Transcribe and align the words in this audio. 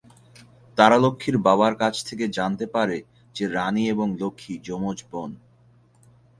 তারা 0.77 0.97
লক্ষ্মীর 0.97 1.37
বাবার 1.37 1.73
কাছ 1.75 1.95
থেকে 2.05 2.25
জানতে 2.27 2.65
পারে 2.67 2.97
যে 3.35 3.43
রানী 3.47 3.83
এবং 3.89 4.07
লক্ষ্মী 4.19 4.53
যমজ 4.63 4.97
বোন। 5.11 5.31